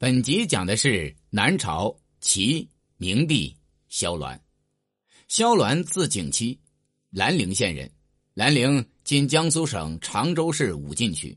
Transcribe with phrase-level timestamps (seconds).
[0.00, 3.52] 本集讲的是南朝齐明帝
[3.88, 4.38] 萧鸾。
[5.26, 6.56] 萧鸾字景期，
[7.10, 7.90] 兰陵县人。
[8.32, 11.36] 兰陵今江苏省常州市武进区。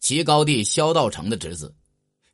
[0.00, 1.76] 齐高帝萧道成的侄子。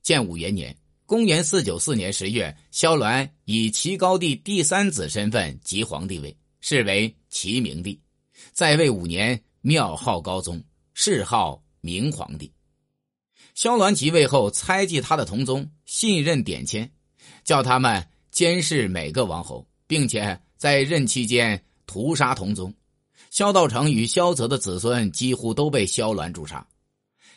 [0.02, 8.00] 建武元年（公元494年）十月，萧鸾以齐高帝第三子身份即皇帝位，是为齐明帝。
[8.52, 10.62] 在位五年，庙号高宗，
[10.94, 12.48] 谥号明皇帝。
[13.60, 16.90] 萧鸾即位后，猜忌他的同宗，信任典签，
[17.44, 22.72] 叫他们监视每个王侯，并且在任期间屠杀同宗。
[23.28, 26.66] 萧道成与萧泽的子孙几乎都被萧鸾诛杀。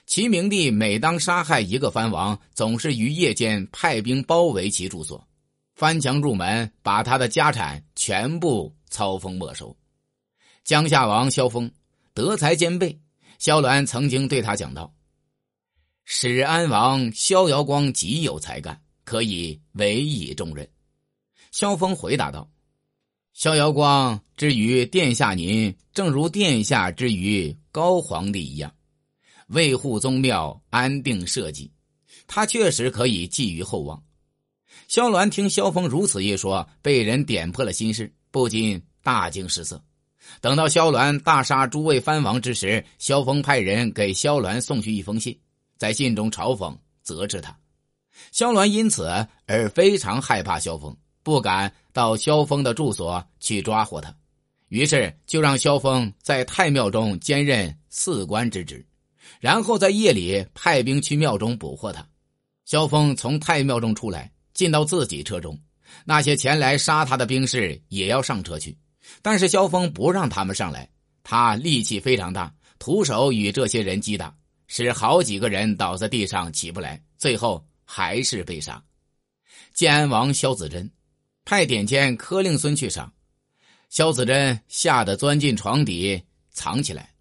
[0.06, 5.28] 齐明帝每当杀害一个藩王，总是于夜间派兵包围其住所，
[5.76, 9.76] 翻墙入门，把他的家产全部操封没收。
[10.64, 11.70] 江夏王萧峰
[12.14, 12.98] 德才兼备，
[13.40, 14.90] 萧鸾曾经对他讲道。
[16.26, 20.66] 始安王萧遥光极有才干，可以委以重任。
[21.52, 22.50] 萧峰回答道
[23.36, 28.74] ：“萧遥光之于殿下您，正如殿下之于高皇帝一样，
[29.48, 31.70] 维护宗庙，安定社稷。
[32.26, 34.02] 他确实可以寄予厚望。”
[34.88, 39.84] 萧鸾听萧峰如此一说，被人点破了心事，不禁大惊失色。
[40.40, 45.38] 等到萧鸾大杀诸位藩王之时，萧峰派人给萧鸾送去一封信。
[45.84, 47.54] 在信中嘲讽、责斥他，
[48.32, 49.06] 萧鸾因此
[49.48, 54.16] 而非常害怕萧峰，不敢到萧峰的住所去抓获他，
[54.70, 58.88] 于是就让萧峰在太庙中兼任寺官之职，
[59.42, 62.08] 然后在夜里派兵去庙中捕获他。
[62.64, 65.60] 萧峰从太庙中出来，进到自己车中，
[66.06, 68.78] 那些前来杀他的兵士也要上车去，
[69.22, 70.90] 但是萧峰不让他们上来，
[71.24, 74.34] 他力气非常大，徒手与这些人击打。
[74.68, 78.84] 使好几个人倒在地上起不来，最后还是被杀。
[79.74, 80.90] 建安王萧子珍
[81.46, 83.12] 派点签柯令孙去杀，
[83.90, 86.22] 萧子珍吓得钻进床底
[86.52, 87.14] 藏起来。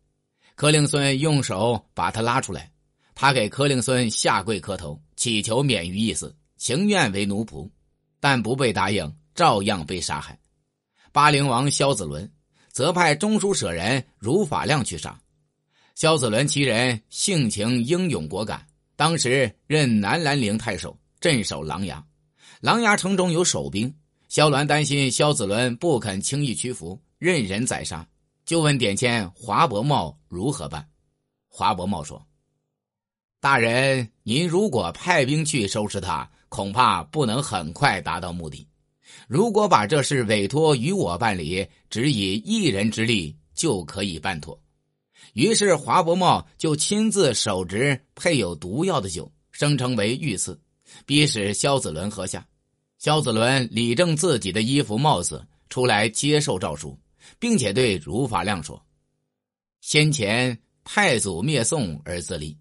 [0.55, 2.71] 柯令孙用手把他拉出来，
[3.15, 7.69] 他给柯令孙下跪磕头，祈求免于一死，情愿为奴仆，
[8.21, 10.38] 但不被答应，照样被杀害。
[11.11, 12.31] 巴陵王萧子伦
[12.71, 15.19] 则派中书舍人如法亮去杀。
[15.95, 18.67] 萧子伦其人性情英勇果敢，
[18.97, 22.03] 当时任南兰陵太守，镇守琅琊。
[22.61, 23.95] 琅琊城中有守兵，
[24.29, 28.07] 萧鸾担心萧子伦不肯轻易屈服，任人宰杀，
[28.47, 30.89] 就问点签华伯茂如何办。
[31.47, 32.27] 华伯茂说
[33.39, 38.67] ：“大人，您如果派兵去收拾他，恐怕不能很快达到目的。
[39.29, 44.59] 如果把这事委托于我办理，只以一人之力就可以办妥。”
[45.34, 50.60] 于是华伯茂就亲自手执配有毒药的酒，声称为御赐，
[51.06, 52.47] 逼使萧子伦喝下。
[52.99, 56.99] 萧子伦理正自己的衣服帽子，出来接受诏书，
[57.38, 58.81] 并且对如法亮说
[59.81, 62.56] ：“先前太祖灭宋而自立，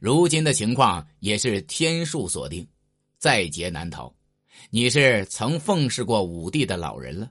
[0.00, 2.66] 如今的情况也是天数所定，
[3.18, 4.12] 在劫难逃。
[4.70, 7.30] 你是曾奉侍过武帝的老人了，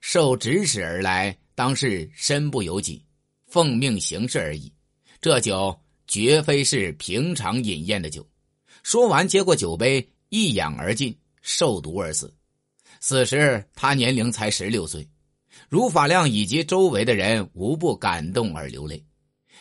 [0.00, 3.02] 受指使而来，当是身不由己。”
[3.56, 4.70] 奉命行事而已，
[5.18, 5.74] 这酒
[6.06, 8.28] 绝非是平常饮宴的酒。
[8.82, 12.30] 说完，接过酒杯，一仰而尽，受毒而死。
[13.00, 15.08] 此时他年龄才十六岁。
[15.70, 19.02] 如法亮以及周围的人无不感动而流泪。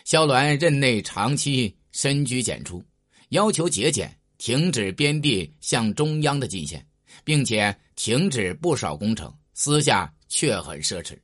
[0.03, 2.83] 萧鸾任内长期深居简出，
[3.29, 6.85] 要求节俭，停止边地向中央的进献，
[7.23, 11.17] 并且停止不少工程，私下却很奢侈。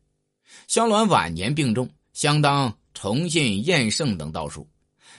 [0.67, 1.89] 萧鸾晚年病重。
[2.13, 4.67] 相当崇信厌胜等道术，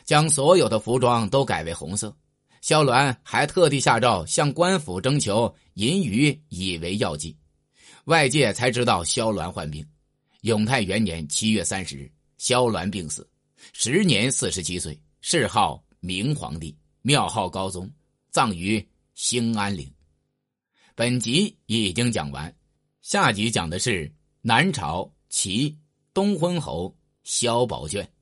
[0.04, 2.14] 将所有的服装都改为红色。
[2.60, 7.36] 萧鸾还特地下诏向官府征求银鱼以为药剂，
[8.04, 9.84] 外界才知道萧鸾患病。
[10.42, 13.28] 永泰元年七月三十日，萧鸾病死，
[13.72, 17.90] 时年四十七岁，谥号明皇帝，庙号高宗，
[18.30, 18.84] 葬于
[19.14, 19.90] 兴安陵。
[20.94, 22.54] 本集已经讲完，
[23.00, 25.76] 下集讲的是南朝齐。
[26.14, 26.94] 东昏侯
[27.24, 28.12] 萧宝卷。